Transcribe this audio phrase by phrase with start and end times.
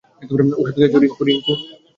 [0.59, 0.97] ওষুধ খেয়েছো,
[0.99, 1.53] রিংকু?